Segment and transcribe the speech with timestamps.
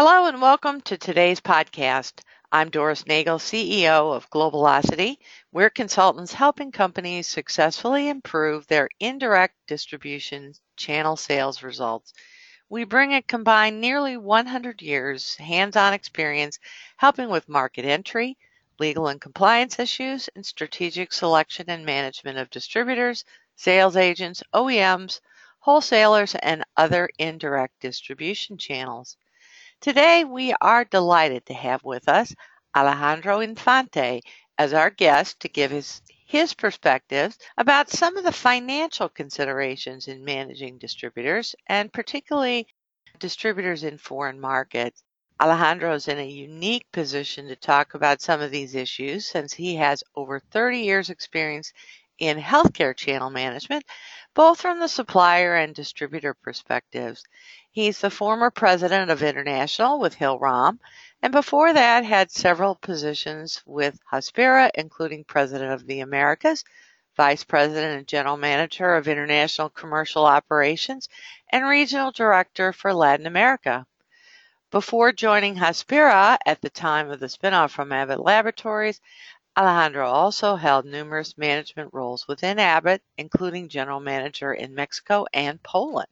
[0.00, 2.20] Hello and welcome to today's podcast.
[2.52, 5.16] I'm Doris Nagel, CEO of Globalocity.
[5.50, 12.12] We're consultants helping companies successfully improve their indirect distribution channel sales results.
[12.68, 16.60] We bring a combined nearly 100 years hands-on experience
[16.96, 18.38] helping with market entry,
[18.78, 23.24] legal and compliance issues, and strategic selection and management of distributors,
[23.56, 25.18] sales agents, OEMs,
[25.58, 29.16] wholesalers, and other indirect distribution channels.
[29.80, 32.34] Today, we are delighted to have with us
[32.76, 34.22] Alejandro Infante
[34.58, 40.24] as our guest to give his, his perspectives about some of the financial considerations in
[40.24, 42.66] managing distributors and particularly
[43.20, 45.04] distributors in foreign markets.
[45.40, 49.76] Alejandro is in a unique position to talk about some of these issues since he
[49.76, 51.72] has over 30 years experience
[52.18, 53.84] in healthcare channel management,
[54.34, 57.24] both from the supplier and distributor perspectives.
[57.70, 60.80] He's the former president of International with Hill-Rom,
[61.22, 66.64] and before that had several positions with Hospira, including president of the Americas,
[67.16, 71.08] vice president and general manager of International Commercial Operations,
[71.50, 73.86] and regional director for Latin America.
[74.70, 79.00] Before joining Hospira at the time of the spinoff from Abbott Laboratories,
[79.58, 86.06] Alejandro also held numerous management roles within Abbott, including general manager in Mexico and Poland.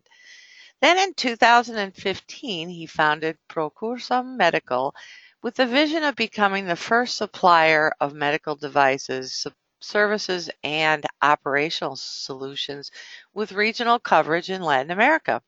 [0.80, 4.96] Then in 2015, he founded Procursum Medical
[5.42, 9.46] with the vision of becoming the first supplier of medical devices,
[9.80, 12.90] services, and operational solutions
[13.32, 15.40] with regional coverage in Latin America.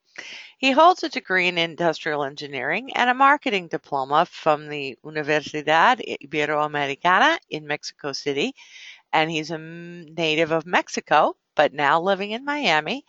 [0.59, 7.39] He holds a degree in industrial engineering and a marketing diploma from the Universidad Iberoamericana
[7.49, 8.57] in Mexico City,
[9.13, 13.05] and he's a native of Mexico, but now living in Miami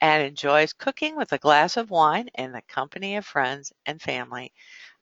[0.00, 4.52] and enjoys cooking with a glass of wine in the company of friends and family.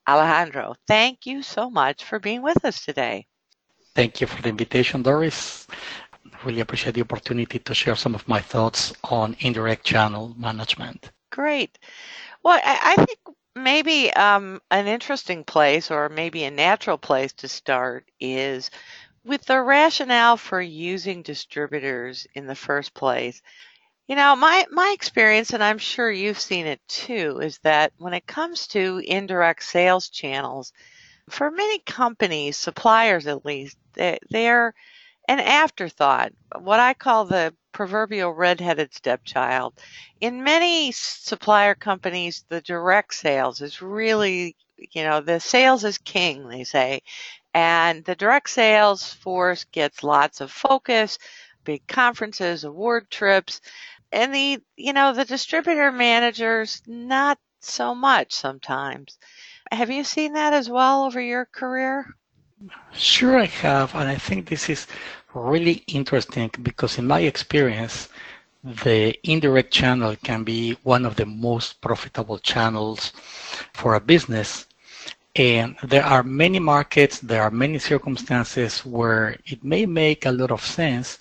[0.09, 3.27] Alejandro, thank you so much for being with us today.
[3.95, 5.67] Thank you for the invitation, Doris.
[6.45, 11.11] Really appreciate the opportunity to share some of my thoughts on indirect channel management.
[11.31, 11.79] Great.
[12.45, 13.19] Well, I think
[13.57, 18.71] maybe um, an interesting place or maybe a natural place to start is
[19.25, 23.43] with the rationale for using distributors in the first place.
[24.09, 28.15] You know, my my experience, and I'm sure you've seen it too, is that when
[28.15, 30.73] it comes to indirect sales channels,
[31.31, 34.75] for many companies, suppliers at least, they, they're
[35.29, 39.75] an afterthought, what I call the proverbial redheaded stepchild.
[40.21, 44.57] In many supplier companies, the direct sales is really,
[44.93, 47.03] you know, the sales is king, they say.
[47.55, 51.19] And the direct sales force gets lots of focus,
[51.65, 53.61] big conferences, award trips
[54.13, 59.19] and the you know the distributor managers not so much sometimes
[59.71, 62.07] have you seen that as well over your career
[62.93, 64.87] sure i have and i think this is
[65.35, 68.09] really interesting because in my experience
[68.63, 73.13] the indirect channel can be one of the most profitable channels
[73.73, 74.67] for a business.
[75.37, 80.51] And there are many markets there are many circumstances where it may make a lot
[80.51, 81.19] of sense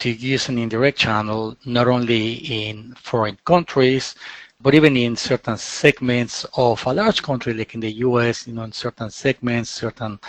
[0.00, 4.14] to use an indirect channel, not only in foreign countries,
[4.60, 8.62] but even in certain segments of a large country, like in the US, you know,
[8.62, 10.20] in certain segments, certain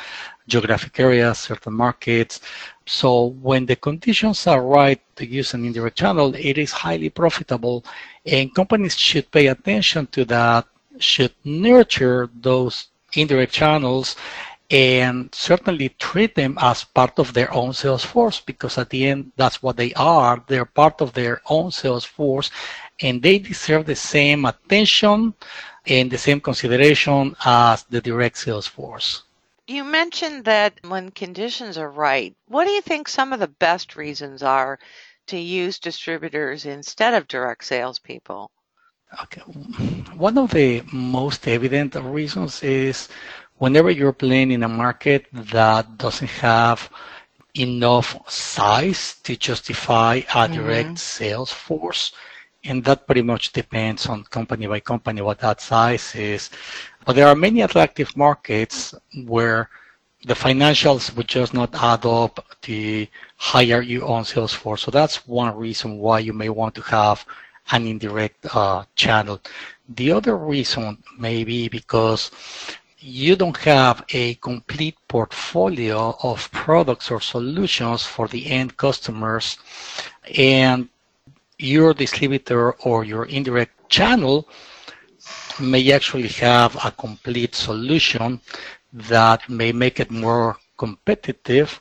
[0.50, 2.42] geographic areas, certain markets.
[2.86, 7.86] So when the conditions are right to use an indirect channel, it is highly profitable
[8.26, 10.66] and companies should pay attention to that,
[10.98, 14.16] should nurture those indirect channels
[14.72, 19.31] and certainly treat them as part of their own sales force because at the end
[19.36, 22.52] that's what they are they're part of their own sales force
[23.02, 25.34] and they deserve the same attention
[25.88, 29.24] and the same consideration as the direct sales force
[29.69, 33.96] you mentioned that when conditions are right what do you think some of the best
[33.96, 34.80] reasons are
[35.28, 38.52] to use distributors instead of direct salespeople
[39.22, 39.41] okay
[40.16, 43.09] one of the most evident reasons is
[43.60, 46.89] whenever you're playing in a market that doesn't have
[47.56, 50.54] enough size to justify a mm-hmm.
[50.54, 52.13] direct sales force,
[52.63, 56.50] and that pretty much depends on company by company what that size is.
[57.09, 58.94] But there are many attractive markets
[59.25, 59.67] where
[60.27, 64.83] the financials would just not add up to hire your own sales force.
[64.83, 67.25] So that's one reason why you may want to have
[67.71, 69.41] an indirect uh, channel.
[69.95, 72.29] The other reason may be because
[73.00, 79.57] you don't have a complete portfolio of products or solutions for the end customers
[80.38, 80.88] and
[81.57, 84.47] your distributor or your indirect channel
[85.59, 88.39] may actually have a complete solution
[88.94, 91.79] that may make it more competitive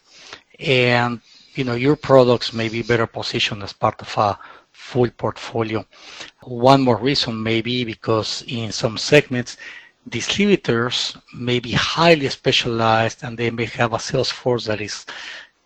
[0.59, 1.21] and
[1.55, 4.39] you know your products may be better positioned as part of a
[4.73, 5.85] full portfolio.
[6.43, 9.57] One more reason may be because in some segments
[10.09, 15.05] distributors may be highly specialized and they may have a sales force that is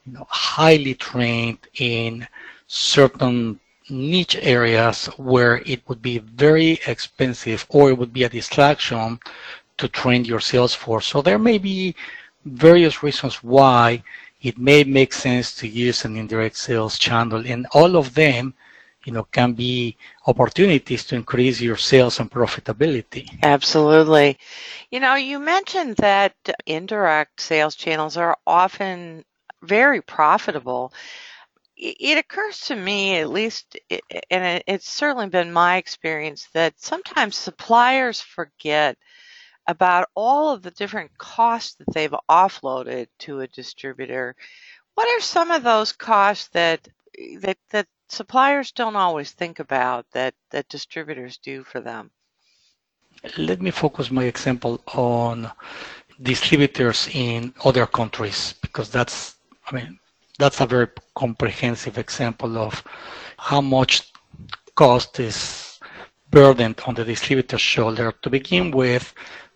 [0.06, 2.26] you know, highly trained in
[2.66, 9.18] certain niche areas where it would be very expensive or it would be a distraction
[9.78, 11.06] to train your sales force.
[11.06, 11.94] So there may be
[12.44, 14.02] various reasons why
[14.42, 18.54] it may make sense to use an indirect sales channel and all of them
[19.04, 19.96] you know can be
[20.26, 23.28] opportunities to increase your sales and profitability.
[23.42, 24.38] Absolutely.
[24.90, 26.34] You know you mentioned that
[26.66, 29.24] indirect sales channels are often
[29.62, 30.92] very profitable
[31.84, 33.76] it occurs to me, at least,
[34.30, 38.96] and it's certainly been my experience, that sometimes suppliers forget
[39.66, 44.36] about all of the different costs that they've offloaded to a distributor.
[44.94, 46.86] What are some of those costs that
[47.40, 52.12] that that suppliers don't always think about that that distributors do for them?
[53.36, 55.50] Let me focus my example on
[56.20, 59.36] distributors in other countries because that's
[59.66, 59.98] I mean
[60.38, 62.82] that's a very comprehensive example of
[63.38, 64.12] how much
[64.74, 65.78] cost is
[66.30, 68.12] burdened on the distributor's shoulder.
[68.22, 69.14] To begin with,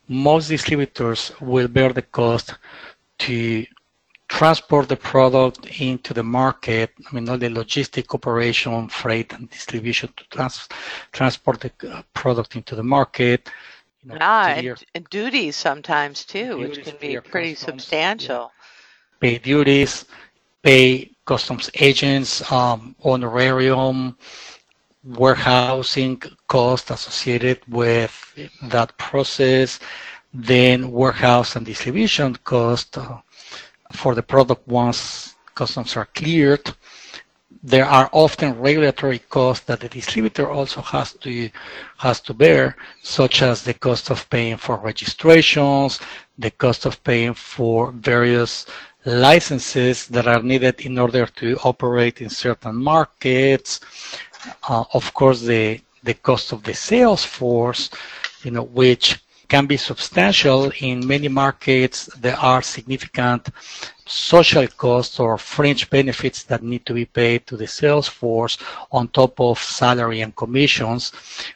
[0.08, 2.54] most distributors will bear the cost
[3.18, 3.66] to
[4.28, 6.90] transport the product into the market.
[7.08, 10.68] I mean, all the logistic operation, freight, and distribution to trans-
[11.12, 13.48] transport the uh, product into the market.
[14.04, 18.52] You know, ah, and, and, duties sometimes too, which can be pretty substantial.
[18.52, 19.18] Yeah.
[19.18, 20.04] Pay duties,
[20.66, 24.18] pay customs agents, um, honorarium,
[25.04, 28.12] warehousing cost associated with
[28.62, 29.78] that process,
[30.34, 33.18] then warehouse and distribution cost uh,
[33.92, 36.66] for the product once customs are cleared.
[37.62, 41.48] There are often regulatory costs that the distributor also has to
[41.98, 46.00] has to bear, such as the cost of paying for registrations,
[46.38, 48.66] the cost of paying for various
[49.06, 53.80] licenses that are needed in order to operate in certain markets,
[54.68, 57.90] uh, of course, the, the cost of the sales force,
[58.42, 59.18] you know, which
[59.48, 62.06] can be substantial in many markets.
[62.18, 63.48] There are significant
[64.06, 68.58] social costs or fringe benefits that need to be paid to the sales force
[68.90, 71.12] on top of salary and commissions,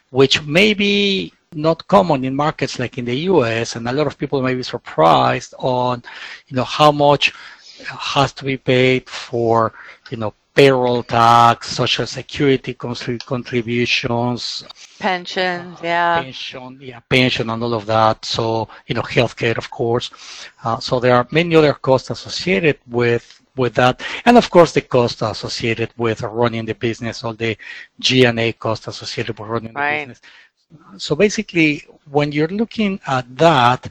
[0.09, 4.17] which may be not common in markets like in the US, and a lot of
[4.17, 6.03] people may be surprised on,
[6.47, 7.33] you know, how much
[7.85, 9.73] has to be paid for,
[10.09, 14.65] you know, payroll tax, social security contributions,
[14.99, 18.23] pension, uh, yeah, pension, yeah, pension, and all of that.
[18.25, 20.11] So you know, healthcare, of course.
[20.63, 24.81] Uh, so there are many other costs associated with with that, and of course the
[24.81, 27.57] cost associated with running the business, all the
[27.99, 29.91] G&A costs associated with running right.
[29.91, 30.21] the business.
[30.97, 33.89] So basically, when you're looking at that,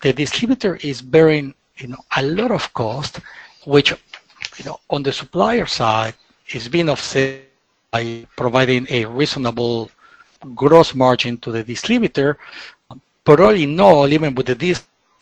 [0.00, 3.20] the distributor is bearing you know a lot of cost,
[3.64, 3.94] which
[4.58, 6.14] you know, on the supplier side,
[6.52, 7.42] is being offset
[7.90, 9.90] by providing a reasonable
[10.54, 12.38] gross margin to the distributor.
[13.24, 14.54] But all in all, even with the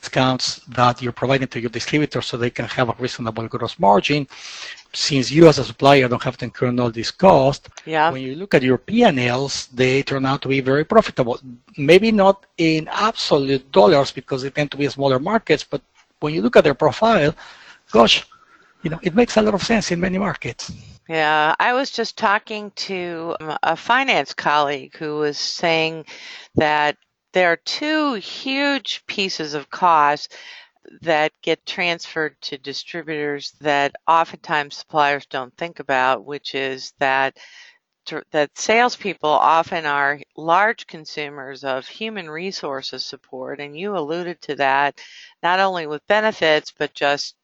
[0.00, 4.26] discounts that you're providing to your distributor so they can have a reasonable gross margin,
[4.92, 8.10] since you as a supplier don't have to incur all this cost, yeah.
[8.10, 11.38] when you look at your P&Ls, they turn out to be very profitable.
[11.76, 15.82] Maybe not in absolute dollars because they tend to be smaller markets, but
[16.20, 17.34] when you look at their profile,
[17.92, 18.26] gosh,
[18.82, 20.72] you know, it makes a lot of sense in many markets.
[21.08, 26.04] Yeah, I was just talking to um, a finance colleague who was saying
[26.54, 26.96] that
[27.32, 30.34] there are two huge pieces of cost
[31.02, 37.36] that get transferred to distributors that oftentimes suppliers don't think about, which is that
[38.32, 45.00] that salespeople often are large consumers of human resources support, and you alluded to that
[45.42, 47.36] not only with benefits but just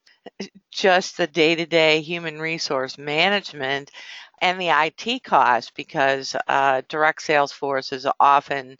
[0.71, 3.91] just the day-to-day human resource management
[4.41, 8.77] and the IT costs because uh, direct sales forces often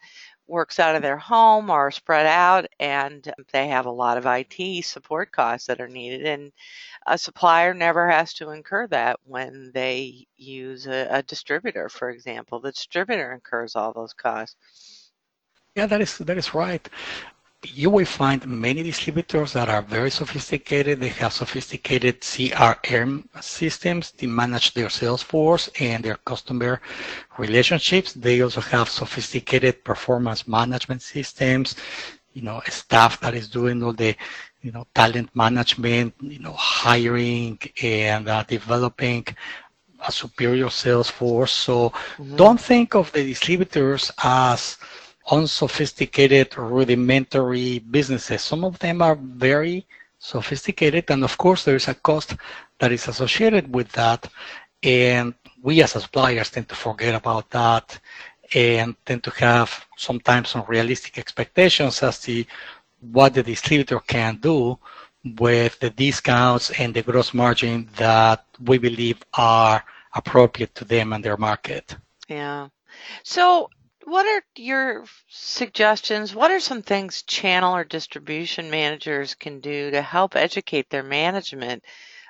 [0.47, 4.25] works out of their home or spread out and um, they have a lot of
[4.25, 6.51] IT support costs that are needed and
[7.07, 12.59] a supplier never has to incur that when they use a, a distributor for example.
[12.59, 15.11] The distributor incurs all those costs.
[15.75, 16.87] Yeah that is that is right
[17.63, 20.99] you will find many distributors that are very sophisticated.
[20.99, 26.81] They have sophisticated CRM systems to manage their sales force and their customer
[27.37, 28.13] relationships.
[28.13, 31.75] They also have sophisticated performance management systems,
[32.33, 34.15] you know, staff that is doing all the,
[34.61, 39.25] you know, talent management, you know, hiring and uh, developing
[40.07, 41.51] a superior sales force.
[41.51, 42.35] So mm-hmm.
[42.35, 44.77] don't think of the distributors as
[45.31, 48.41] unsophisticated, rudimentary businesses.
[48.41, 49.85] Some of them are very
[50.19, 52.35] sophisticated, and of course, there is a cost
[52.79, 54.27] that is associated with that.
[54.83, 57.99] And we as suppliers tend to forget about that
[58.53, 62.45] and tend to have sometimes unrealistic expectations as to
[63.11, 64.77] what the distributor can do
[65.37, 69.83] with the discounts and the gross margin that we believe are
[70.15, 71.97] appropriate to them and their market.
[72.27, 72.69] Yeah.
[73.23, 73.69] So
[74.07, 76.33] what are your suggestions?
[76.33, 81.83] What are some things channel or distribution managers can do to help educate their management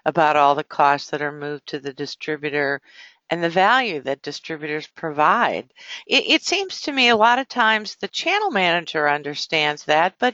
[0.03, 2.81] about all the costs that are moved to the distributor
[3.29, 5.71] and the value that distributors provide?
[6.07, 10.33] It, it seems to me a lot of times the channel manager understands that, but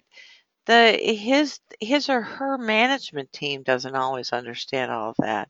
[0.65, 5.49] the his his or her management team doesn't always understand all of that.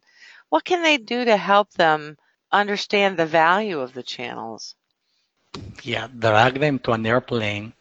[0.49, 2.17] What can they do to help them
[2.51, 4.75] understand the value of the channels?
[5.83, 7.73] Yeah, drag them to an airplane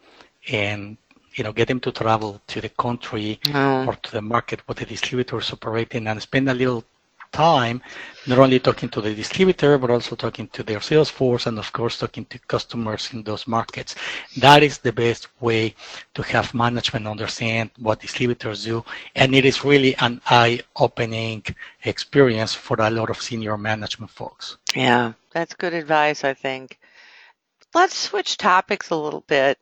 [0.49, 0.97] and
[1.35, 3.85] you know get them to travel to the country oh.
[3.87, 6.83] or to the market where the distributor is operating and spend a little
[7.31, 7.81] time
[8.27, 11.73] not only talking to the distributor but also talking to their sales force and of
[11.73, 13.95] course talking to customers in those markets.
[14.37, 15.73] That is the best way
[16.13, 21.43] to have management understand what distributors do and it is really an eye-opening
[21.83, 24.57] experience for a lot of senior management folks.
[24.75, 26.79] Yeah that's good advice i think
[27.73, 29.57] let's switch topics a little bit.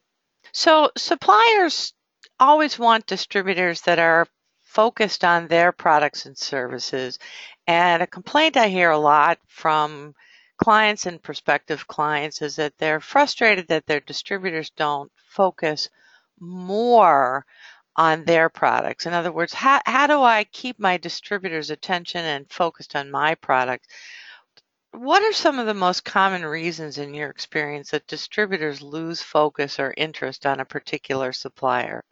[0.51, 1.94] So, suppliers
[2.39, 4.27] always want distributors that are
[4.62, 7.20] focused on their products and services.
[7.68, 10.15] And a complaint I hear a lot from
[10.58, 15.89] clients and prospective clients is that they're frustrated that their distributors don't focus
[16.39, 17.46] more
[17.96, 19.06] on their products.
[19.06, 23.36] In other words, how, how do I keep my distributor's attention and focused on my
[23.36, 23.88] products?
[24.93, 29.79] What are some of the most common reasons in your experience that distributors lose focus
[29.79, 32.03] or interest on a particular supplier?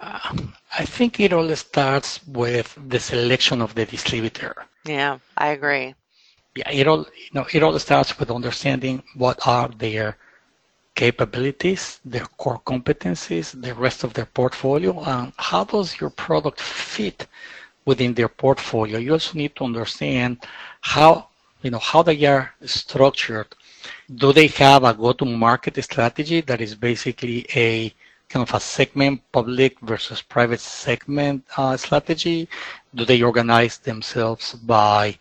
[0.00, 0.36] Uh,
[0.78, 4.66] I think it all starts with the selection of the distributor.
[4.84, 5.94] Yeah, I agree.
[6.54, 10.16] Yeah, it all you know it all starts with understanding what are their
[10.94, 17.26] capabilities, their core competencies, the rest of their portfolio, and how does your product fit
[17.84, 18.98] within their portfolio.
[18.98, 20.38] You also need to understand
[20.80, 21.29] how
[21.62, 23.48] you know, how they are structured.
[24.14, 27.94] Do they have a go-to-market strategy that is basically a
[28.28, 32.48] kind of a segment public versus private segment uh, strategy?
[32.94, 35.18] Do they organize themselves by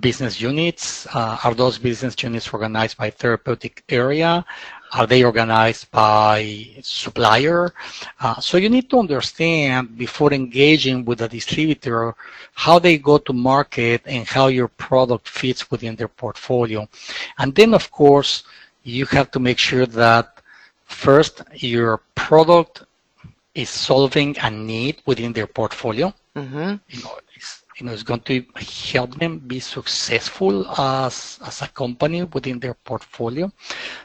[0.00, 1.06] business units?
[1.06, 4.44] Uh, are those business units organized by therapeutic area?
[4.92, 7.72] Are they organized by supplier?
[8.20, 12.14] Uh, so you need to understand before engaging with a distributor
[12.52, 16.86] how they go to market and how your product fits within their portfolio.
[17.38, 18.42] And then, of course,
[18.82, 20.42] you have to make sure that
[20.84, 22.84] first your product
[23.54, 26.12] is solving a need within their portfolio.
[26.36, 26.74] Mm-hmm.
[26.88, 27.18] You know,
[27.82, 28.44] you know, it's going to
[28.92, 33.50] help them be successful as, as a company within their portfolio.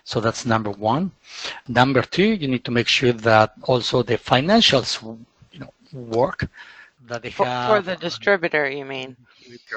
[0.04, 1.12] So that's number one.
[1.68, 4.90] Number two, you need to make sure that also the financials,
[5.52, 6.50] you know, work
[7.06, 7.70] that they for, have.
[7.70, 9.16] For the distributor, you mean?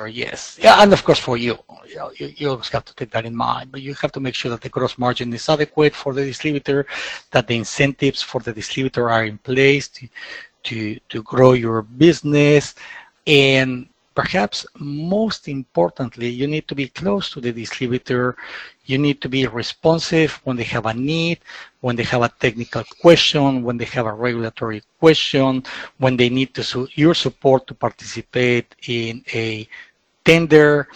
[0.09, 0.59] Yes.
[0.61, 1.59] Yeah, and of course for you.
[1.87, 4.21] You, know, you, you always have to take that in mind, but you have to
[4.21, 6.87] make sure that the gross margin is adequate for the distributor,
[7.33, 10.09] that the incentives for the distributor are in place to,
[10.63, 12.75] to, to grow your business,
[13.27, 18.37] and perhaps most importantly, you need to be close to the distributor.
[18.85, 21.39] You need to be responsive when they have a need,
[21.81, 25.63] when they have a technical question, when they have a regulatory question,
[25.99, 29.69] when they need to su- your support to participate in a
[30.25, 30.89] tender,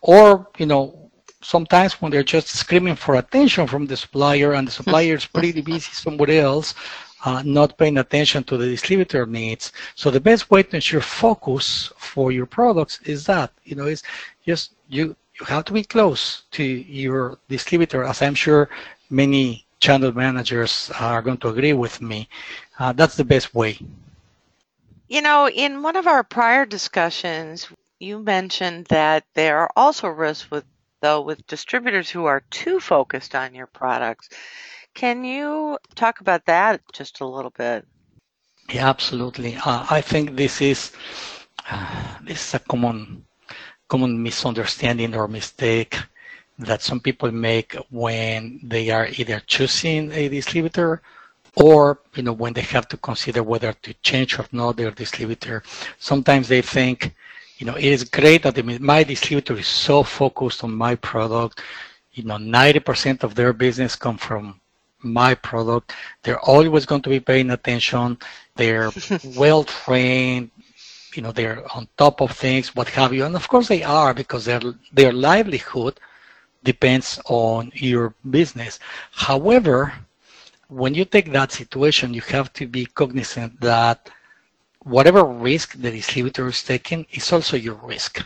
[0.00, 1.10] or you know
[1.42, 5.60] sometimes when they're just screaming for attention from the supplier and the supplier is pretty
[5.60, 6.74] busy somewhere else
[7.24, 9.72] uh, not paying attention to the distributor needs.
[9.94, 14.02] So the best way to ensure focus for your products is that, you know, is
[14.46, 18.68] just you, you have to be close to your distributor, as I'm sure
[19.10, 22.28] many channel managers are going to agree with me.
[22.78, 23.78] Uh, that's the best way.
[25.08, 30.50] You know, in one of our prior discussions, you mentioned that there are also risks
[30.50, 30.64] with
[31.02, 34.28] though with distributors who are too focused on your products.
[34.94, 37.86] Can you talk about that just a little bit?
[38.70, 39.56] Yeah, absolutely.
[39.56, 40.92] Uh, I think this is
[41.70, 43.24] uh, this is a common
[43.88, 45.96] common misunderstanding or mistake
[46.58, 51.02] that some people make when they are either choosing a distributor
[51.56, 55.62] or you know when they have to consider whether to change or not their distributor.
[55.98, 57.14] Sometimes they think,
[57.58, 61.60] you know, it is great that my distributor is so focused on my product.
[62.12, 64.60] You know, 90% of their business come from
[65.04, 65.92] my product.
[66.22, 68.18] They're always going to be paying attention.
[68.56, 68.90] They're
[69.36, 70.50] well trained.
[71.14, 73.24] You know, they're on top of things, what have you.
[73.24, 74.60] And of course they are because their
[74.92, 75.98] their livelihood
[76.64, 78.78] depends on your business.
[79.12, 79.92] However,
[80.68, 84.10] when you take that situation, you have to be cognizant that
[84.84, 88.24] whatever risk the distributor is taking is also your risk.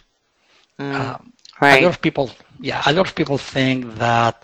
[0.79, 1.83] Mm, um, right.
[1.83, 2.31] A lot of people,
[2.61, 4.43] yeah, a lot of people think that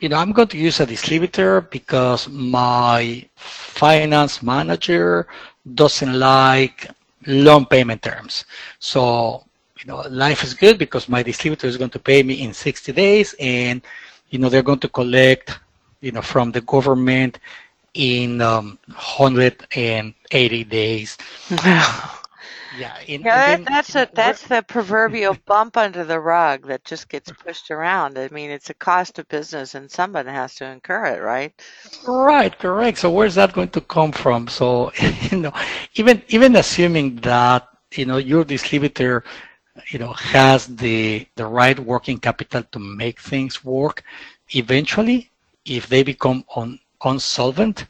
[0.00, 5.26] you know, I'm going to use a distributor because my finance manager
[5.74, 6.88] doesn't like
[7.26, 8.44] long payment terms.
[8.78, 9.44] So,
[9.78, 12.92] you know, life is good because my distributor is going to pay me in 60
[12.92, 13.80] days and,
[14.30, 15.58] you know, they're going to collect,
[16.00, 17.38] you know, from the government
[17.94, 21.16] in um, 180 days.
[22.76, 27.08] Yeah, in, yeah, that, that's a that's the proverbial bump under the rug that just
[27.08, 28.18] gets pushed around.
[28.18, 31.54] I mean, it's a cost of business, and someone has to incur it, right?
[32.06, 32.98] Right, correct.
[32.98, 34.48] So where's that going to come from?
[34.48, 34.92] So
[35.30, 35.52] you know,
[35.94, 39.24] even even assuming that you know your distributor,
[39.90, 44.02] you know, has the the right working capital to make things work,
[44.54, 45.30] eventually,
[45.64, 47.86] if they become un, unsolvent,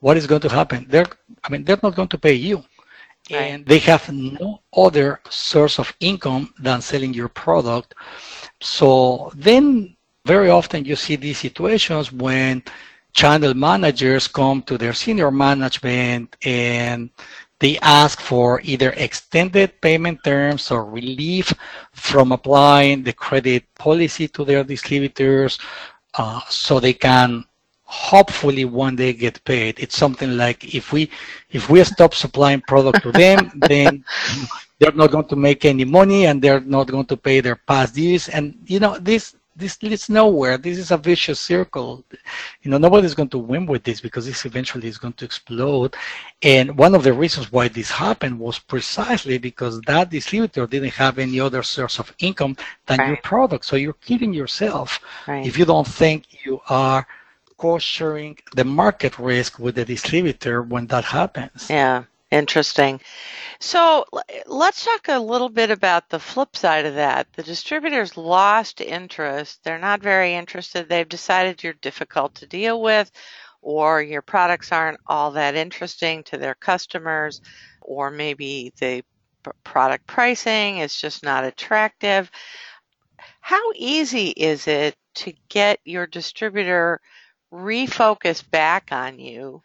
[0.00, 0.86] what is going to happen?
[0.88, 1.06] They're
[1.44, 2.64] I mean, they're not going to pay you
[3.30, 7.94] and they have no other source of income than selling your product.
[8.60, 12.62] So then very often you see these situations when
[13.12, 17.10] channel managers come to their senior management and
[17.60, 21.52] they ask for either extended payment terms or relief
[21.92, 25.58] from applying the credit policy to their distributors
[26.14, 27.44] uh, so they can
[27.88, 29.80] hopefully one day get paid.
[29.80, 31.10] It's something like if we
[31.50, 34.04] if we stop supplying product to them, then
[34.78, 37.94] they're not going to make any money and they're not going to pay their past
[37.94, 38.28] dues.
[38.28, 40.58] And you know this this leads nowhere.
[40.58, 42.04] This is a vicious circle.
[42.62, 45.96] You know nobody's going to win with this because this eventually is going to explode.
[46.42, 51.18] And one of the reasons why this happened was precisely because that distributor didn't have
[51.18, 53.08] any other source of income than right.
[53.08, 53.64] your product.
[53.64, 55.46] So you're kidding yourself right.
[55.46, 57.06] if you don't think you are
[57.58, 61.68] cost sharing the market risk with the distributor when that happens.
[61.68, 63.00] Yeah, interesting.
[63.58, 64.06] So
[64.46, 67.26] let's talk a little bit about the flip side of that.
[67.34, 69.64] The distributors lost interest.
[69.64, 70.88] They're not very interested.
[70.88, 73.10] They've decided you're difficult to deal with,
[73.60, 77.40] or your products aren't all that interesting to their customers,
[77.80, 79.02] or maybe the
[79.64, 82.30] product pricing is just not attractive.
[83.40, 87.00] How easy is it to get your distributor
[87.52, 89.62] refocus back on you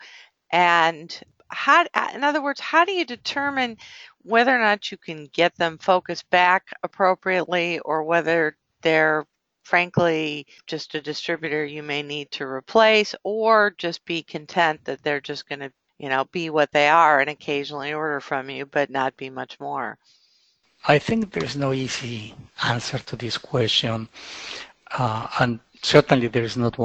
[0.52, 3.78] and how in other words how do you determine
[4.24, 9.26] whether or not you can get them focused back appropriately or whether they're
[9.64, 15.22] frankly just a distributor you may need to replace or just be content that they're
[15.22, 18.90] just going to you know be what they are and occasionally order from you but
[18.90, 19.98] not be much more?
[20.86, 24.10] I think there's no easy answer to this question
[24.92, 26.78] uh, and certainly there is not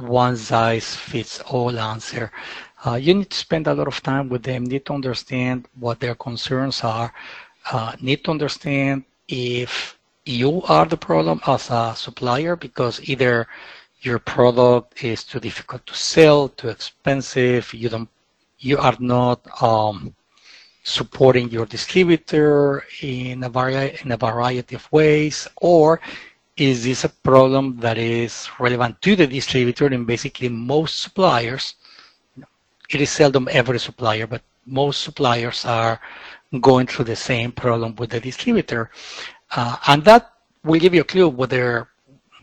[0.00, 2.30] one size fits all answer.
[2.84, 6.00] Uh, you need to spend a lot of time with them, need to understand what
[6.00, 7.12] their concerns are,
[7.72, 13.46] uh, need to understand if you are the problem as a supplier because either
[14.02, 18.08] your product is too difficult to sell, too expensive, you don't,
[18.58, 20.14] you are not um,
[20.82, 26.00] supporting your distributor in a, vari- in a variety of ways, or
[26.60, 31.74] is this a problem that is relevant to the distributor and basically most suppliers?
[32.90, 35.98] It is seldom every supplier but most suppliers are
[36.60, 38.90] going through the same problem with the distributor.
[39.56, 41.88] Uh, and that will give you a clue whether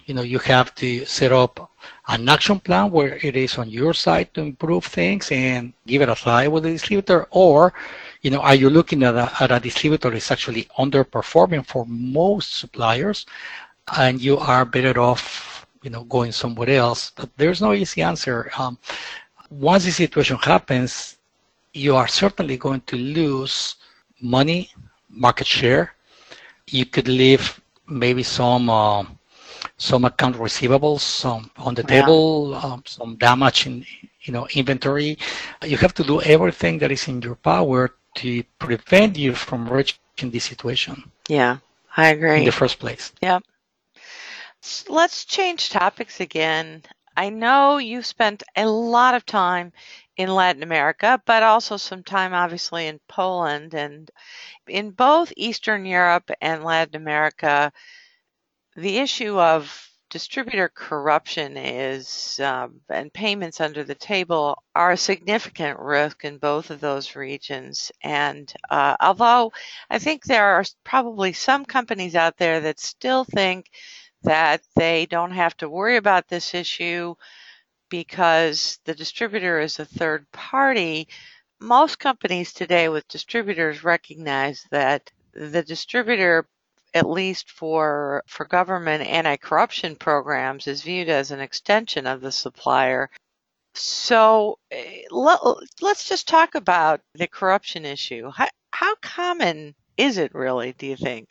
[0.08, 1.70] you know you have to set up
[2.08, 6.10] an action plan where it is on your side to improve things and give it
[6.10, 7.74] a try with the distributor or
[8.22, 12.56] you know are you looking at a, at a distributor is actually underperforming for most
[12.56, 13.26] suppliers
[13.96, 17.12] and you are better off, you know, going somewhere else.
[17.16, 18.52] But there's no easy answer.
[18.58, 18.78] Um,
[19.50, 21.18] once the situation happens,
[21.74, 23.76] you are certainly going to lose
[24.22, 24.70] money,
[25.10, 25.94] market share.
[26.68, 29.04] You could leave maybe some uh,
[29.78, 31.84] some account receivables, some on the Yeah.
[31.84, 33.86] table, um, some damage in
[34.22, 35.18] you know inventory.
[35.64, 40.08] You have to do everything that is in your power to prevent you from reaching
[40.08, 41.58] this situation Yeah,
[41.96, 42.34] I agree.
[42.36, 43.12] in the first place.
[43.22, 43.38] S-
[44.88, 46.84] Let's change topics again.
[47.16, 49.74] I know you spent a lot of time
[50.18, 54.10] in Latin America, but also some time obviously in Poland and
[54.68, 57.72] in both Eastern Europe and Latin America.
[58.76, 65.80] The issue of distributor corruption is, um, and payments under the table are a significant
[65.80, 67.92] risk in both of those regions.
[68.04, 69.52] And uh, although
[69.90, 73.70] I think there are probably some companies out there that still think
[74.24, 77.16] that they don't have to worry about this issue
[77.90, 81.08] because the distributor is a third party.
[81.60, 86.48] Most companies today with distributors recognize that the distributor,
[86.94, 93.10] at least for, for government anti-corruption programs, is viewed as an extension of the supplier.
[93.74, 95.40] So eh, let,
[95.82, 98.32] let's just talk about the corruption issue.
[98.32, 101.30] How, how common is it really, do you think?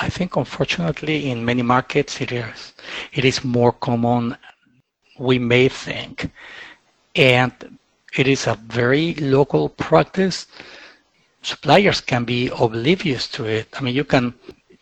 [0.00, 2.74] I think unfortunately in many markets it is
[3.12, 4.36] it is more common
[5.18, 6.30] we may think
[7.14, 7.52] and
[8.16, 10.46] it is a very local practice.
[11.42, 13.68] Suppliers can be oblivious to it.
[13.74, 14.34] I mean you can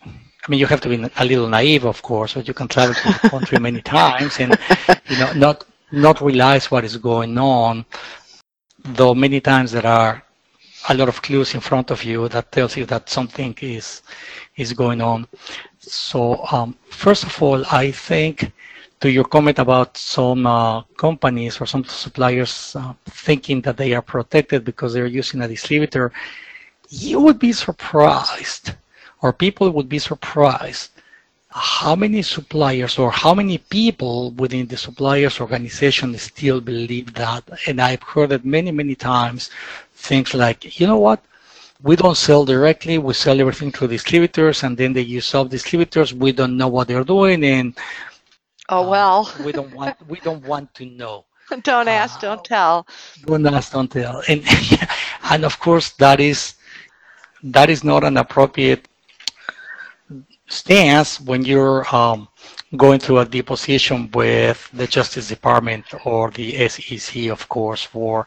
[0.05, 2.95] i mean you have to be a little naive of course but you can travel
[2.95, 4.57] to the country many times and
[5.09, 7.85] you know not not realize what is going on
[8.85, 10.23] though many times there are
[10.89, 14.03] a lot of clues in front of you that tells you that something is
[14.57, 15.27] is going on.
[15.79, 18.53] So um, first of all, I think
[19.01, 24.03] to your comment about some uh, companies or some suppliers uh, thinking that they are
[24.03, 26.13] protected because they're using a distributor,
[26.89, 28.73] you would be surprised,
[29.21, 30.91] or people would be surprised,
[31.57, 37.45] how many suppliers or how many people within the suppliers organization still believe that.
[37.67, 39.51] And I've heard it many, many times,
[39.95, 41.25] things like, you know what?
[41.83, 42.99] we don't sell directly.
[42.99, 46.15] We sell everything through distributors, and then they use sub distributors.
[46.15, 47.77] We don't know what they're doing, and
[48.69, 51.25] Oh, uh, well, we don't want we don't want to know.
[51.63, 52.87] don't ask, don't tell.
[53.25, 54.23] Don't ask, don't tell.
[54.29, 54.43] And
[55.31, 56.55] and of course that is
[57.43, 58.86] that is not an appropriate
[60.49, 62.29] stance when you're um,
[62.77, 68.27] going through a deposition with the Justice Department or the SEC, of course, for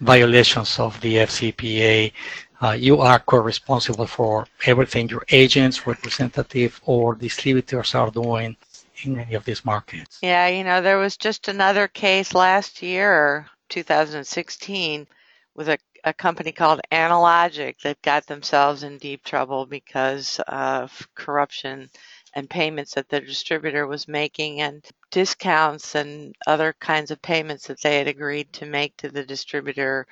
[0.00, 2.12] violations of the FCPA.
[2.60, 8.56] Uh, you are co-responsible for everything your agents, representative, or distributors are doing
[9.02, 10.18] in any of these markets.
[10.22, 15.08] Yeah, you know, there was just another case last year, 2016,
[15.54, 21.90] with a, a company called Analogic that got themselves in deep trouble because of corruption
[22.34, 27.80] and payments that the distributor was making and discounts and other kinds of payments that
[27.82, 30.06] they had agreed to make to the distributor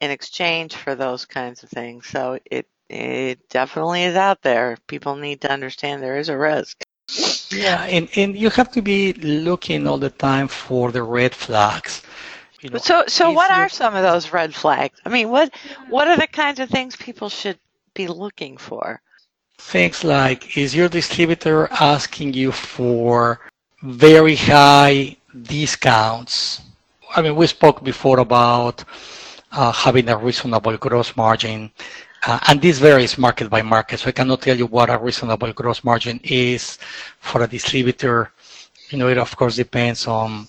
[0.00, 2.06] in exchange for those kinds of things.
[2.06, 4.76] So it it definitely is out there.
[4.86, 6.84] People need to understand there is a risk.
[7.50, 12.02] Yeah, and, and you have to be looking all the time for the red flags.
[12.64, 15.00] You know, So so what you- are some of those red flags?
[15.04, 15.54] I mean, what
[15.88, 17.60] what are the kinds of things people should
[17.94, 19.02] be looking for?
[19.58, 23.40] things like is your distributor asking you for
[23.82, 26.62] very high discounts?
[27.16, 28.84] I mean, we spoke before about
[29.52, 31.70] uh, having a reasonable gross margin,
[32.26, 34.00] uh, and this varies market by market.
[34.00, 36.78] So I cannot tell you what a reasonable gross margin is
[37.20, 38.32] for a distributor.
[38.90, 40.48] You know, it of course depends on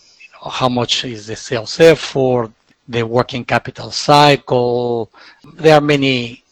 [0.50, 2.52] how much is the sales effort,
[2.88, 5.10] the working capital cycle.
[5.56, 6.44] There are many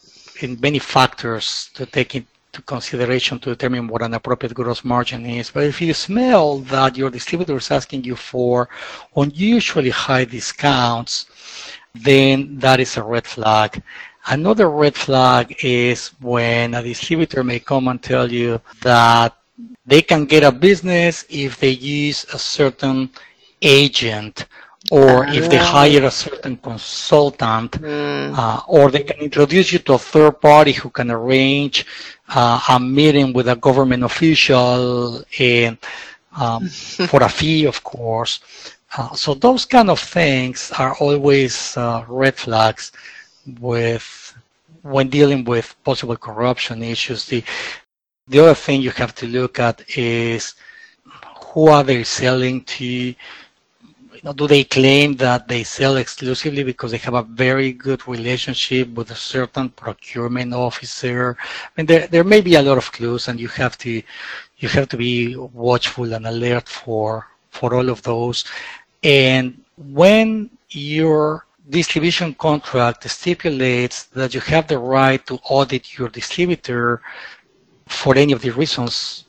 [0.60, 5.50] many factors to take into consideration to determine what an appropriate gross margin is.
[5.50, 8.68] But if you smell that your distributor is asking you for
[9.16, 11.26] unusually high discounts,
[11.94, 13.82] then that is a red flag.
[14.26, 19.36] Another red flag is when a distributor may come and tell you that
[19.86, 23.10] they can get a business if they use a certain
[23.64, 24.46] agent
[24.90, 29.94] or if they hire a certain consultant Mm, uh, or they can introduce you to
[29.94, 31.86] a third party who can arrange
[32.28, 35.78] uh, a meeting with a government official and
[36.36, 36.68] um,
[37.08, 38.40] for a fee, of course.
[38.96, 42.92] Uh, so those kind of things are always uh, red flags
[43.60, 44.36] with
[44.82, 47.26] when dealing with possible corruption issues.
[47.26, 47.44] The
[48.28, 50.54] the other thing you have to look at is
[51.52, 53.14] who are they selling to
[54.24, 58.88] know, do they claim that they sell exclusively because they have a very good relationship
[58.94, 61.36] with a certain procurement officer?
[61.40, 64.02] I mean, there, there may be a lot of clues and you have to,
[64.58, 68.44] you have to be watchful and alert for for all of those.
[69.04, 77.00] And when your distribution contract stipulates that you have the right to audit your distributor
[77.86, 79.24] for any of the reasons,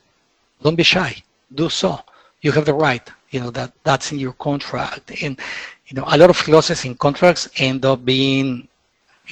[0.62, 1.22] don't be shy.
[1.54, 2.00] Do so.
[2.46, 3.06] You have the right.
[3.32, 5.04] You know that that's in your contract.
[5.24, 5.34] And
[5.88, 8.68] you know a lot of clauses in contracts end up being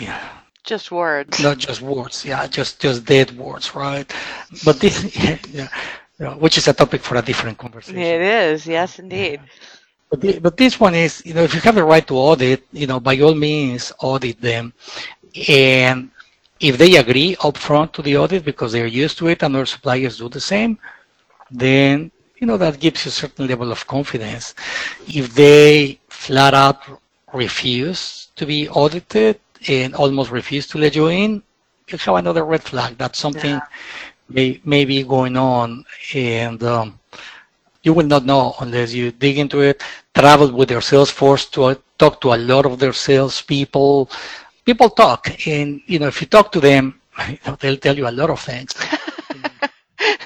[0.06, 0.20] yeah
[0.64, 1.40] just words.
[1.46, 2.24] Not just words.
[2.24, 4.08] Yeah, just just dead words, right?
[4.64, 4.96] But this
[5.52, 5.68] yeah,
[6.18, 8.00] yeah, which is a topic for a different conversation.
[8.00, 8.66] It is.
[8.66, 9.40] Yes, indeed.
[9.42, 9.50] Yeah.
[10.10, 12.62] But, the, but this one is, you know, if you have the right to audit,
[12.72, 14.72] you know, by all means, audit them.
[15.48, 16.10] And
[16.60, 20.18] if they agree upfront to the audit because they're used to it and their suppliers
[20.18, 20.78] do the same,
[21.50, 24.54] then you know that gives you a certain level of confidence.
[25.06, 26.80] If they flat out
[27.32, 31.42] refuse to be audited and almost refuse to let you in,
[31.88, 32.96] you have another red flag.
[32.98, 33.66] That's something yeah.
[34.28, 36.98] may, may be going on, and um,
[37.82, 39.82] you will not know unless you dig into it.
[40.14, 44.10] Travel with their sales force to talk to a lot of their sales people,
[44.64, 47.00] people talk, and you know if you talk to them,
[47.60, 48.74] they'll tell you a lot of things.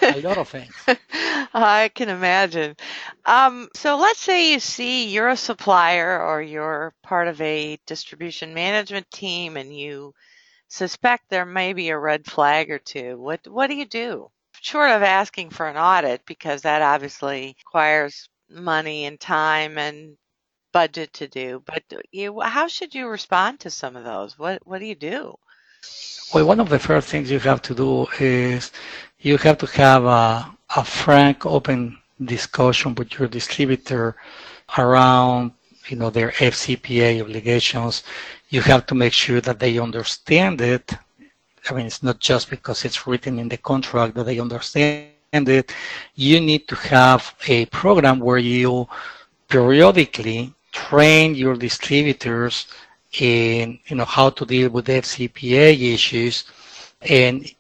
[0.03, 0.75] A lot of things.
[1.55, 2.77] I can imagine.
[3.25, 8.55] Um, so let's say you see you're a supplier or you're part of a distribution
[8.55, 10.15] management team, and you
[10.69, 13.19] suspect there may be a red flag or two.
[13.19, 14.31] What what do you do?
[14.61, 20.17] Short of asking for an audit, because that obviously requires money and time and
[20.73, 21.63] budget to do.
[21.65, 24.39] But you, how should you respond to some of those?
[24.39, 25.37] What What do you do?
[26.35, 28.71] Well, one of the first things you have to do is
[29.21, 34.17] you have to have a, a frank, open discussion with your distributor
[34.77, 35.53] around
[35.89, 38.05] you know their FCPA obligations.
[38.51, 40.93] You have to make sure that they understand it.
[41.69, 45.75] I mean, it's not just because it's written in the contract that they understand it.
[46.15, 48.89] You need to have a program where you
[49.49, 52.67] periodically train your distributors
[53.21, 56.45] in you know how to deal with FCPA issues,
[57.03, 57.51] and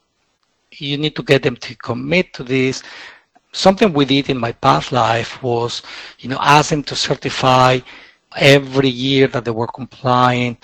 [0.80, 2.82] you need to get them to commit to this.
[3.52, 5.82] Something we did in my past life was,
[6.18, 7.80] you know, ask them to certify
[8.36, 10.56] every year that they were complying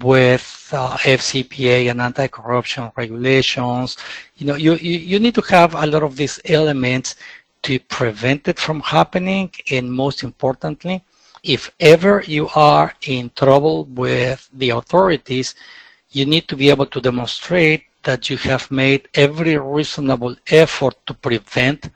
[0.00, 3.96] with uh, FCPA and anti-corruption regulations.
[4.36, 7.16] You know, you, you, you need to have a lot of these elements
[7.62, 9.50] to prevent it from happening.
[9.70, 11.04] And most importantly,
[11.42, 15.54] if ever you are in trouble with the authorities,
[16.10, 21.14] you need to be able to demonstrate that you have made every reasonable effort to
[21.14, 21.90] prevent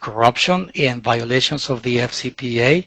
[0.00, 2.86] corruption and violations of the FCPA,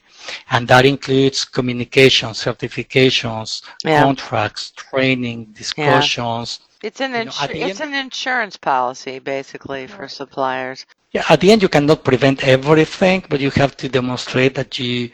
[0.50, 4.02] and that includes communication, certifications, yeah.
[4.04, 6.60] contracts, training, discussions.
[6.60, 6.88] Yeah.
[6.88, 10.86] It's an insu- know, it's end, an insurance policy basically for suppliers.
[11.12, 15.12] Yeah, at the end you cannot prevent everything, but you have to demonstrate that you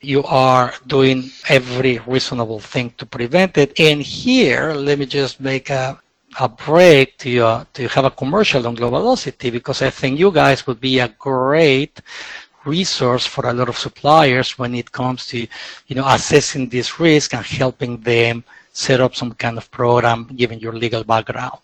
[0.00, 3.80] you are doing every reasonable thing to prevent it.
[3.80, 5.98] And here, let me just make a
[6.38, 10.80] a break to to have a commercial on Globalocity because I think you guys would
[10.80, 12.00] be a great
[12.64, 15.46] resource for a lot of suppliers when it comes to
[15.86, 20.58] you know assessing this risk and helping them set up some kind of program given
[20.60, 21.60] your legal background.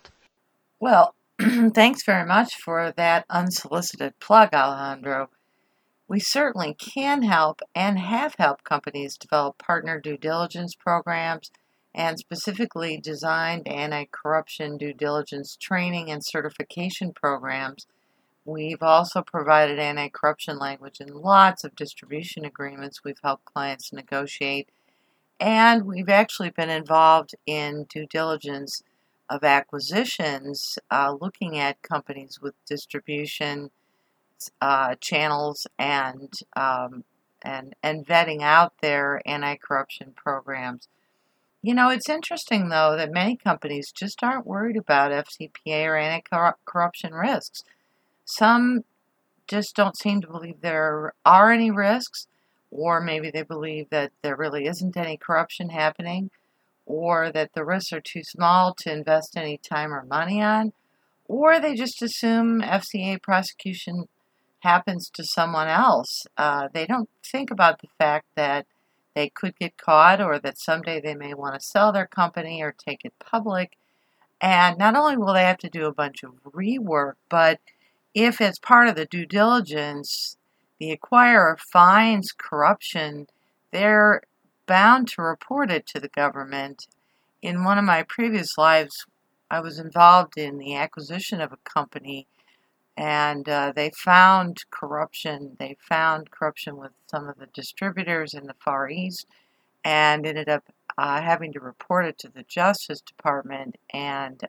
[0.81, 1.15] Well,
[1.75, 5.31] thanks very much for that unsolicited plug, Alejandro.
[6.09, 11.51] We certainly can help and have helped companies develop partner due diligence programs
[11.95, 17.87] and specifically designed anti-corruption due diligence training and certification programs.
[18.45, 24.69] We've also provided anti-corruption language in lots of distribution agreements we've helped clients negotiate.
[25.41, 28.83] And we've actually been involved in due diligence
[29.31, 33.71] of acquisitions, uh, looking at companies with distribution
[34.61, 37.05] uh, channels and um,
[37.43, 40.89] and and vetting out their anti-corruption programs.
[41.65, 47.15] You know, it's interesting though that many companies just aren't worried about FCPA or anti-corruption
[47.15, 47.63] risks.
[48.27, 48.85] Some
[49.49, 52.27] just don't seem to believe there are any risks,
[52.71, 56.31] or maybe they believe that there really isn't any corruption happening,
[56.85, 60.75] or that the risks are too small to invest any time or money on,
[61.29, 64.05] or they just assume FCA prosecution
[64.61, 66.27] happens to someone else.
[66.37, 68.67] Uh, they don't think about the fact that
[69.15, 72.73] they could get caught or that someday they may want to sell their company or
[72.73, 73.77] take it public.
[74.41, 77.61] And not only will they have to do a bunch of rework, but
[78.15, 80.37] if as part of the due diligence,
[80.79, 83.29] the acquirer finds corruption,
[83.71, 84.23] they're
[84.67, 86.87] bound to report it to the government.
[87.43, 89.07] In one of my previous lives,
[89.51, 92.27] I was involved in the acquisition of a company
[92.97, 95.57] and uh, they found corruption.
[95.59, 99.27] They found corruption with some of the distributors in the Far East,
[99.85, 100.65] and ended up
[100.97, 103.77] uh, having to report it to the Justice Department.
[103.93, 104.41] And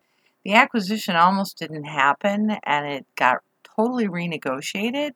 [0.44, 5.12] the acquisition almost didn't happen, and it got totally renegotiated.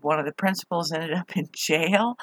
[0.00, 2.16] One of the principals ended up in jail.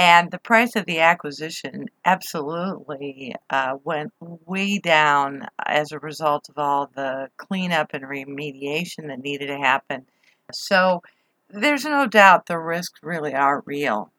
[0.00, 6.56] And the price of the acquisition absolutely uh, went way down as a result of
[6.56, 10.06] all the cleanup and remediation that needed to happen.
[10.52, 11.02] So
[11.50, 14.10] there's no doubt the risks really are real.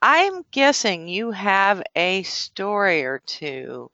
[0.00, 3.90] I'm guessing you have a story or two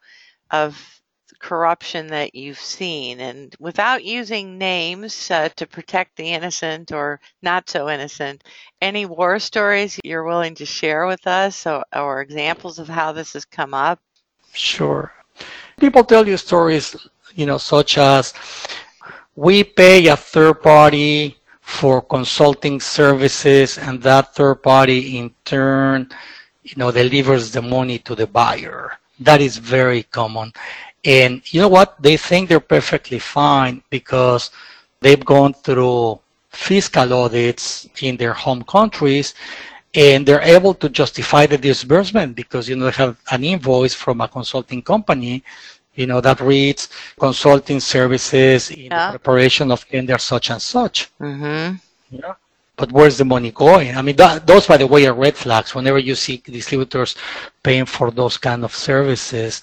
[0.52, 0.99] of
[1.40, 3.20] corruption that you've seen.
[3.20, 8.44] And without using names uh, to protect the innocent or not so innocent
[8.80, 13.32] any war stories you're willing to share with us or, or examples of how this
[13.32, 13.98] has come up?
[14.52, 15.12] Sure.
[15.78, 16.94] People tell you stories
[17.34, 18.34] you know such as
[19.36, 26.08] we pay a third party for consulting services and that third party in turn
[26.64, 28.98] you know delivers the money to the buyer.
[29.20, 30.52] That is very common
[31.04, 32.00] and you know what?
[32.00, 34.50] They think they're perfectly fine because
[35.00, 39.34] they've gone through fiscal audits in their home countries
[39.94, 44.20] and they're able to justify the disbursement because you know they have an invoice from
[44.20, 45.42] a consulting company
[45.94, 49.12] you know that reads consulting services in yeah.
[49.12, 51.76] the preparation of tender such and such mm-hmm.
[52.10, 52.34] yeah
[52.76, 55.74] but where's the money going i mean that, those by the way are red flags
[55.74, 57.16] whenever you see distributors
[57.62, 59.62] paying for those kind of services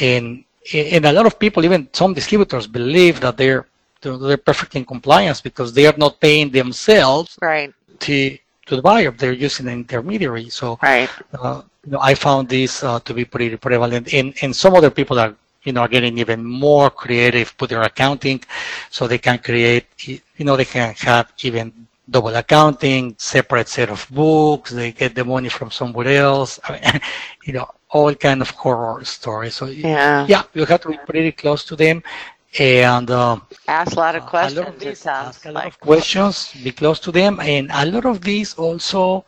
[0.00, 0.44] and
[0.74, 3.66] and a lot of people, even some distributors, believe that they're
[4.00, 7.72] they're perfectly in compliance because they are not paying themselves right.
[8.00, 9.10] to to the buyer.
[9.10, 10.48] They're using an intermediary.
[10.50, 11.10] So right.
[11.32, 14.90] Uh, you know, I found this uh, to be pretty prevalent, and and some other
[14.90, 18.42] people are you know are getting even more creative with their accounting,
[18.90, 21.72] so they can create you know they can have even
[22.08, 24.70] double accounting, separate set of books.
[24.70, 26.60] They get the money from somewhere else.
[26.64, 27.00] I mean,
[27.44, 29.54] you know, all kind of horror stories.
[29.54, 32.02] So yeah, yeah, you have to be pretty close to them
[32.58, 34.58] and uh, ask a lot of questions.
[34.58, 37.86] A lot of these, ask a lot of questions, be close to them, and a
[37.86, 39.24] lot of these also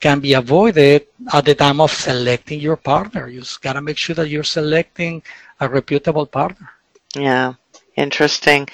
[0.00, 3.28] can be avoided at the time of selecting your partner.
[3.28, 5.22] You just gotta make sure that you're selecting
[5.60, 6.70] a reputable partner.
[7.14, 7.54] Yeah.
[7.96, 8.66] Interesting.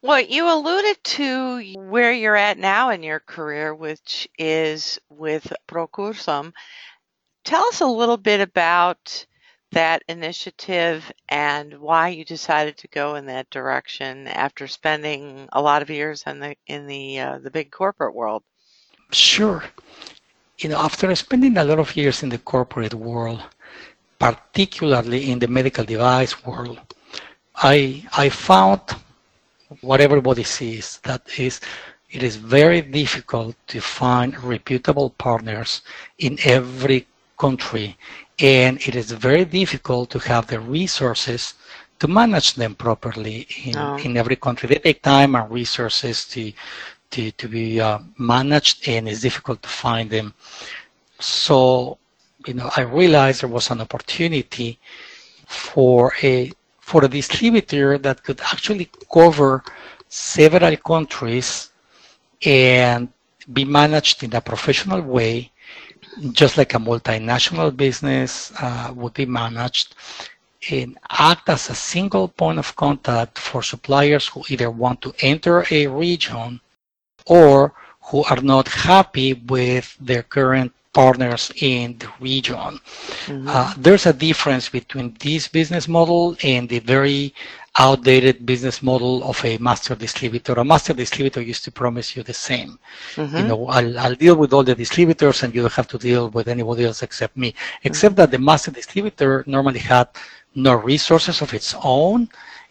[0.00, 6.52] Well, you alluded to where you're at now in your career, which is with Procursum.
[7.44, 9.26] Tell us a little bit about
[9.72, 15.82] that initiative and why you decided to go in that direction after spending a lot
[15.82, 18.42] of years in the in the uh, the big corporate world.
[19.10, 19.64] Sure.
[20.58, 23.42] You know, after spending a lot of years in the corporate world,
[24.18, 26.78] particularly in the medical device world,
[27.56, 28.80] I I found
[29.80, 31.60] what everybody sees that is
[32.10, 35.80] it is very difficult to find reputable partners
[36.18, 37.06] in every
[37.44, 37.88] country,
[38.38, 41.42] and it is very difficult to have the resources
[42.00, 43.96] to manage them properly in, oh.
[44.06, 44.68] in every country.
[44.68, 46.42] They take time and resources to
[47.12, 50.32] to, to be uh, managed, and it's difficult to find them.
[51.20, 51.98] So,
[52.46, 54.78] you know, I realized there was an opportunity
[55.46, 56.50] for a
[56.80, 59.62] for a distributor that could actually cover
[60.08, 61.70] several countries
[62.44, 63.08] and
[63.52, 65.51] be managed in a professional way
[66.32, 69.94] just like a multinational business uh, would be managed
[70.70, 75.64] and act as a single point of contact for suppliers who either want to enter
[75.70, 76.60] a region
[77.26, 82.78] or who are not happy with their current partners in the region.
[83.26, 83.48] Mm-hmm.
[83.48, 87.34] Uh, there's a difference between this business model and the very
[87.78, 90.52] outdated business model of a master distributor.
[90.54, 92.78] A master distributor used to promise you the same.
[93.14, 93.36] Mm-hmm.
[93.36, 96.28] You know, I'll, I'll, deal with all the distributors and you don't have to deal
[96.28, 97.54] with anybody else except me.
[97.84, 98.16] Except mm-hmm.
[98.20, 100.08] that the master distributor normally had
[100.54, 102.28] no resources of its own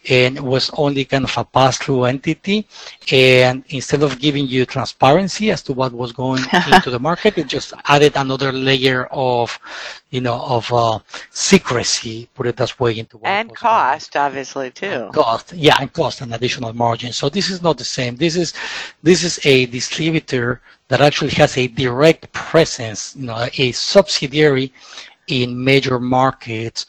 [0.08, 2.66] and it was only kind of a pass-through entity.
[3.10, 7.46] And instead of giving you transparency as to what was going into the market, it
[7.46, 9.58] just added another layer of,
[10.10, 10.98] you know, of uh,
[11.30, 14.24] secrecy, put it that way, into what and cost, going.
[14.26, 14.86] obviously too.
[14.86, 17.12] And cost, yeah, and cost and additional margin.
[17.12, 18.16] So this is not the same.
[18.16, 18.54] This is
[19.02, 24.72] this is a distributor that actually has a direct presence, you know, a subsidiary
[25.28, 26.86] in major markets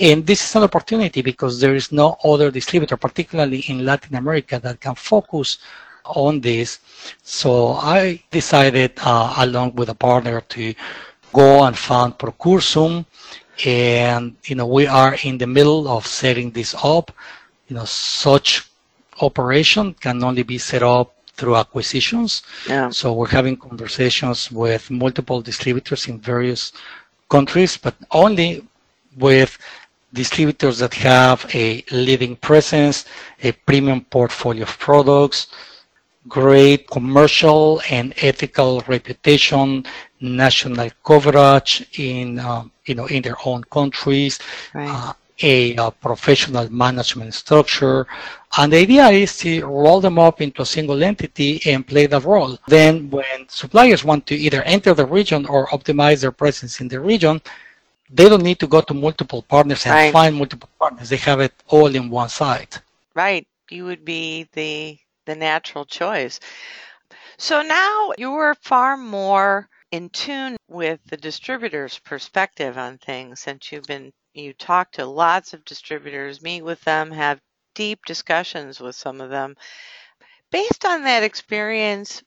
[0.00, 4.58] and this is an opportunity because there is no other distributor, particularly in Latin America,
[4.58, 5.58] that can focus
[6.04, 6.78] on this.
[7.22, 10.74] So I decided, uh, along with a partner, to
[11.32, 13.06] go and found Procursum.
[13.64, 17.10] And, you know, we are in the middle of setting this up.
[17.68, 18.68] You know, such
[19.20, 22.42] operation can only be set up through acquisitions.
[22.68, 22.90] Yeah.
[22.90, 26.72] So we're having conversations with multiple distributors in various
[27.28, 28.66] countries, but only
[29.16, 29.58] with
[30.12, 33.04] distributors that have a leading presence,
[33.42, 35.48] a premium portfolio of products,
[36.28, 39.84] great commercial and ethical reputation,
[40.20, 44.38] national coverage in uh, you know in their own countries,
[44.74, 44.88] Right.
[44.88, 48.06] uh, a uh, professional management structure,
[48.58, 52.24] and the idea is to roll them up into a single entity and play that
[52.24, 52.58] role.
[52.66, 56.98] Then, when suppliers want to either enter the region or optimize their presence in the
[56.98, 57.40] region,
[58.10, 60.12] they don't need to go to multiple partners and Right.
[60.12, 61.08] find multiple partners.
[61.10, 62.80] They have it all in one site.
[63.14, 63.46] Right.
[63.70, 66.40] You would be the the natural choice.
[67.38, 73.86] So now you're far more in tune with the distributor's perspective on things since you've
[73.86, 77.40] been you talk to lots of distributors, meet with them, have
[77.74, 79.56] deep discussions with some of them.
[80.50, 82.22] Based on that experience,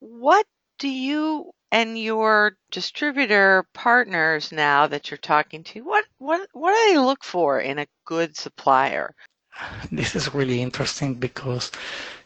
[0.00, 0.46] what
[0.78, 6.92] do you and your distributor partners now that you're talking to, what what what do
[6.92, 9.14] they look for in a good supplier?
[9.90, 11.72] This is really interesting because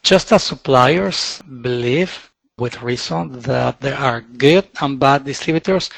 [0.03, 5.91] just as suppliers believe with reason that there are good and bad distributors,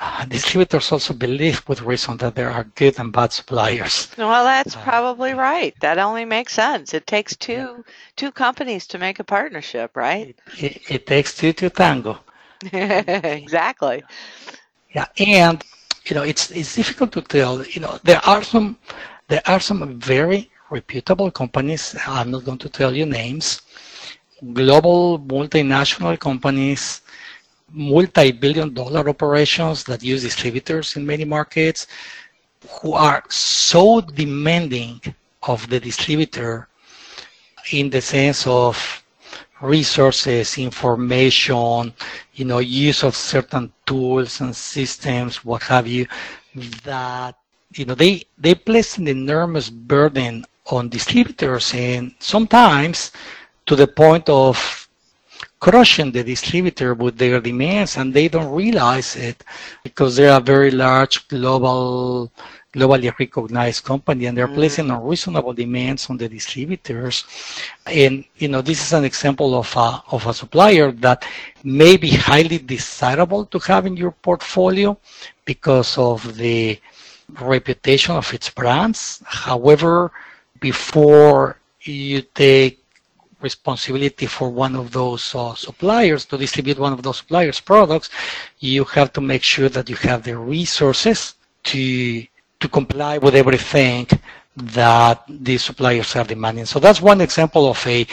[0.00, 4.08] uh, distributors also believe with reason that there are good and bad suppliers.
[4.18, 5.74] Well, that's Uh, probably right.
[5.80, 6.94] That only makes sense.
[6.94, 7.84] It takes two
[8.16, 10.36] two companies to make a partnership, right?
[10.58, 12.20] It, it takes two to tango.
[12.72, 14.04] exactly.
[14.94, 15.62] Yeah, and
[16.06, 17.64] you know it's it's difficult to tell.
[17.64, 18.78] You know there are some
[19.28, 21.94] there are some very reputable companies.
[22.06, 23.62] I'm not going to tell you names.
[24.52, 27.02] Global multinational companies,
[27.70, 31.86] multi-billion dollar operations that use distributors in many markets,
[32.82, 35.00] who are so demanding
[35.42, 36.68] of the distributor
[37.72, 38.76] in the sense of
[39.60, 41.92] resources, information,
[42.34, 46.06] you know, use of certain tools and systems, what have you,
[46.84, 47.34] that
[47.74, 53.12] you know they they place an enormous burden on distributors and sometimes
[53.66, 54.88] to the point of
[55.60, 59.42] crushing the distributor with their demands and they don't realize it
[59.82, 62.30] because they're very large global
[62.76, 64.60] globally recognized company and they're Mm.
[64.60, 67.16] placing unreasonable demands on the distributors
[68.04, 71.18] and you know this is an example of a, of a supplier that
[71.64, 74.90] may be highly desirable to have in your portfolio
[75.44, 76.78] because of the
[77.40, 80.12] reputation of its brands however
[80.60, 82.74] before you take
[83.40, 88.08] responsibility for one of those uh, suppliers to distribute one of those suppliers products
[88.60, 91.80] you have to make sure that you have the resources to
[92.60, 94.06] to comply with everything
[94.56, 98.06] that these suppliers are demanding so that's one example of a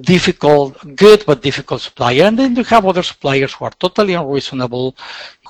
[0.00, 4.96] difficult good but difficult supplier and then you have other suppliers who are totally unreasonable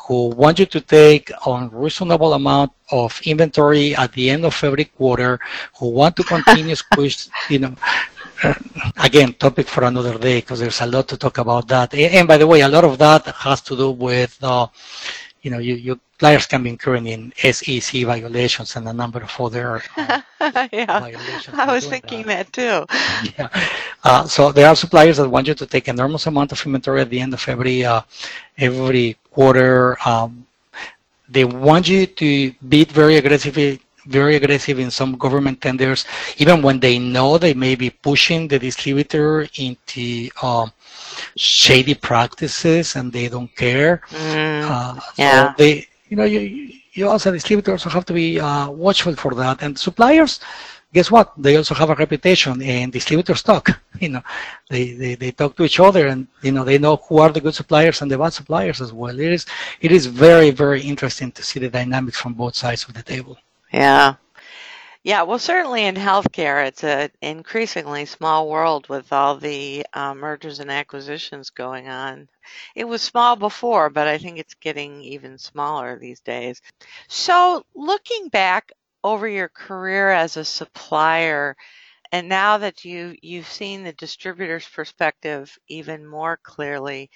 [0.07, 5.40] who want you to take unreasonable amount of inventory at the end of every quarter
[5.78, 7.74] who want to continue squish you know
[8.42, 8.55] uh,
[9.03, 11.95] again, topic for another day because there's a lot to talk about that.
[11.95, 14.66] And, and by the way, a lot of that has to do with, uh,
[15.45, 19.32] you know, you, you players can be incurring in SEC violations and a number of
[19.38, 20.20] other uh,
[20.72, 21.01] yeah.
[21.01, 21.55] violations.
[21.55, 22.51] I was thinking that.
[22.51, 23.32] that too.
[23.38, 23.49] yeah.
[24.03, 27.11] Uh, so there are suppliers that want you to take enormous amount of inventory at
[27.11, 28.01] the end of every uh,
[28.57, 29.99] every quarter.
[30.09, 30.47] Um,
[31.28, 36.07] they want you to bid very aggressively, very aggressive in some government tenders,
[36.38, 40.72] even when they know they may be pushing the distributor into um,
[41.37, 44.01] shady practices and they don't care.
[44.11, 45.53] Mm, Uh, so Yeah.
[45.57, 46.41] they, you know, you,
[46.93, 49.62] you also distributors also have to be uh, watchful for that.
[49.62, 50.41] And suppliers,
[50.93, 51.33] guess what?
[51.37, 53.71] They also have a reputation, and distributors talk.
[54.01, 54.23] You know,
[54.71, 57.41] they, they, they talk to each other, and you know they know who are the
[57.41, 59.19] good suppliers and the bad suppliers as well.
[59.21, 59.47] It is
[59.81, 63.37] it is very very interesting to see the dynamics from both sides of the table.
[63.73, 64.15] yeah.
[65.05, 70.59] Yeah, well, certainly in healthcare, it's an increasingly small world with all the uh, mergers
[70.61, 72.28] and acquisitions going on.
[72.74, 76.61] It was small before, but I think it's getting even smaller these days.
[77.09, 78.72] So, looking back
[79.05, 81.55] over your career as a supplier,
[82.12, 87.11] and now that you you've seen the distributor's perspective even more clearly,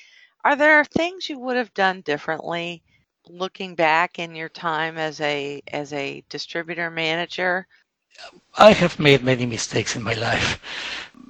[0.45, 2.82] are there things you would have done differently
[3.31, 7.66] looking back in your time as a as a distributor manager?
[8.59, 10.61] I have made many mistakes in my life.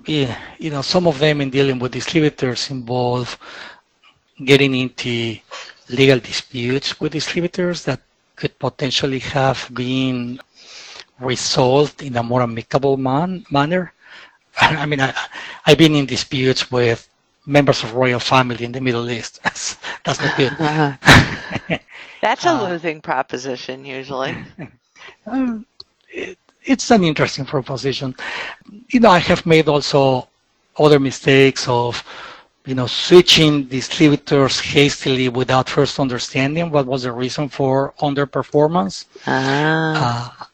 [0.06, 3.38] Yeah, you know, some of them in dealing with distributors involve
[4.44, 5.38] getting into
[5.88, 8.00] legal disputes with distributors that
[8.36, 10.40] could potentially have been
[11.20, 13.92] resolved in a more amicable man- manner.
[14.60, 15.14] I mean, I,
[15.66, 17.08] I've been in disputes with
[17.46, 19.40] members of royal family in the Middle East.
[19.44, 20.56] That's, that's not good.
[20.58, 20.96] Uh-huh.
[22.20, 24.36] That's a Uh, losing proposition usually.
[25.26, 25.64] Um,
[26.10, 28.14] it, it's an interesting proposition.
[28.90, 30.28] You know, I have made also
[30.78, 32.02] other mistakes of,
[32.66, 39.06] you know, switching distributors hastily without first understanding what was the reason for underperformance.
[39.26, 40.36] Ah.
[40.40, 40.44] Uh,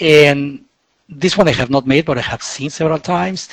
[0.00, 0.64] and
[1.08, 3.48] this one I have not made, but I have seen several times.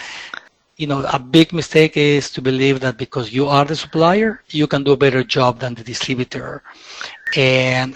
[0.77, 4.67] You know, a big mistake is to believe that because you are the supplier, you
[4.67, 6.63] can do a better job than the distributor.
[7.35, 7.95] And,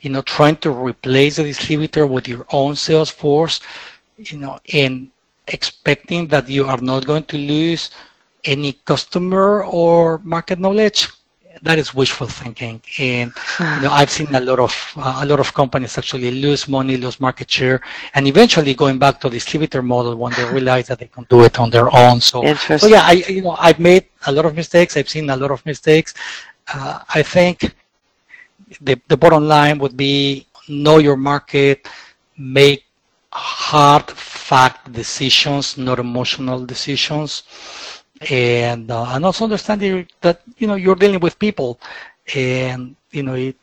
[0.00, 3.60] you know, trying to replace the distributor with your own sales force,
[4.18, 5.10] you know, and
[5.48, 7.90] expecting that you are not going to lose
[8.44, 11.08] any customer or market knowledge,
[11.62, 12.80] that is wishful thinking.
[12.98, 16.68] And you know, I've seen a lot of uh, a lot of companies actually lose
[16.68, 17.80] money, lose market share,
[18.14, 21.58] and eventually going back to distributor model when they realize that they can do it
[21.60, 22.20] on their own.
[22.20, 24.96] So, so yeah, I you know I've made a lot of mistakes.
[24.96, 26.14] I've seen a lot of mistakes.
[26.72, 27.74] Uh, I think
[28.80, 31.88] the the bottom line would be know your market,
[32.36, 32.84] make
[33.32, 37.42] hard fact decisions, not emotional decisions
[38.30, 41.78] and uh, and also understanding that you know you're dealing with people,
[42.34, 43.56] and you know it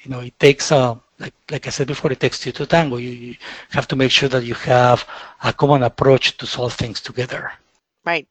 [0.00, 2.96] you know it takes uh, like like I said before, it takes two to tango.
[2.96, 3.36] You, you
[3.70, 5.06] have to make sure that you have
[5.42, 7.52] a common approach to solve things together.
[8.04, 8.26] Right.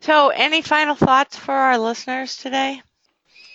[0.00, 2.82] So, any final thoughts for our listeners today?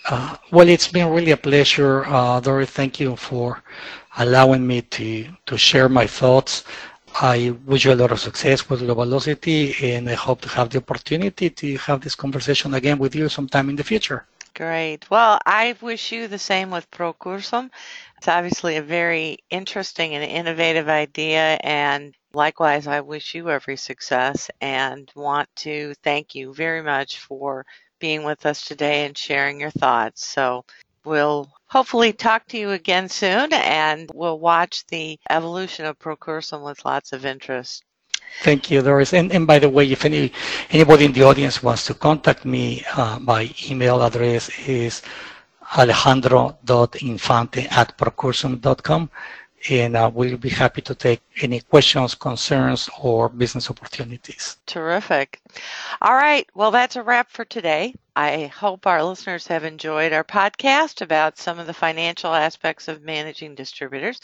[0.09, 2.65] Uh, well, it's been really a pleasure, uh, Dory.
[2.65, 3.61] Thank you for
[4.17, 6.63] allowing me to to share my thoughts.
[7.21, 10.79] I wish you a lot of success with Globalocity, and I hope to have the
[10.79, 14.25] opportunity to have this conversation again with you sometime in the future.
[14.55, 15.09] Great.
[15.09, 17.69] Well, I wish you the same with Procursum.
[18.17, 24.49] It's obviously a very interesting and innovative idea, and likewise, I wish you every success
[24.61, 27.65] and want to thank you very much for
[27.99, 30.25] being with us today and sharing your thoughts.
[30.25, 30.65] So,
[31.05, 36.83] we'll hopefully talk to you again soon, and we'll watch the evolution of Procursum with
[36.85, 37.83] lots of interest.
[38.43, 39.13] Thank you, Doris.
[39.13, 40.31] And, and by the way, if any
[40.69, 45.01] anybody in the audience wants to contact me, uh, my email address is
[45.77, 49.09] alejandro.infante at procursum.com.
[49.69, 54.57] And uh, we'll be happy to take any questions, concerns, or business opportunities.
[54.67, 55.41] Terrific.
[56.01, 56.47] All right.
[56.53, 57.93] Well, that's a wrap for today.
[58.15, 63.01] I hope our listeners have enjoyed our podcast about some of the financial aspects of
[63.01, 64.21] managing distributors.